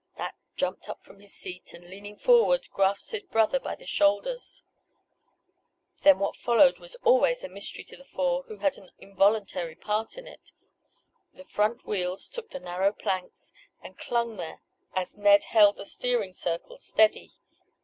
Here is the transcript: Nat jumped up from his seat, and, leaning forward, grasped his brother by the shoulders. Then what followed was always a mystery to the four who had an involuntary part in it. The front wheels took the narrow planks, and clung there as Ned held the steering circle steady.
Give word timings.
Nat 0.17 0.33
jumped 0.55 0.89
up 0.89 1.03
from 1.03 1.19
his 1.19 1.31
seat, 1.31 1.75
and, 1.75 1.87
leaning 1.87 2.17
forward, 2.17 2.67
grasped 2.71 3.11
his 3.11 3.21
brother 3.21 3.59
by 3.59 3.75
the 3.75 3.85
shoulders. 3.85 4.63
Then 6.01 6.17
what 6.17 6.35
followed 6.35 6.79
was 6.79 6.95
always 7.03 7.43
a 7.43 7.47
mystery 7.47 7.83
to 7.83 7.97
the 7.97 8.03
four 8.03 8.41
who 8.47 8.57
had 8.57 8.79
an 8.79 8.89
involuntary 8.97 9.75
part 9.75 10.17
in 10.17 10.25
it. 10.25 10.53
The 11.33 11.45
front 11.45 11.85
wheels 11.85 12.29
took 12.29 12.49
the 12.49 12.59
narrow 12.59 12.91
planks, 12.93 13.53
and 13.83 13.95
clung 13.95 14.37
there 14.37 14.63
as 14.95 15.17
Ned 15.17 15.43
held 15.43 15.75
the 15.77 15.85
steering 15.85 16.33
circle 16.33 16.79
steady. 16.79 17.29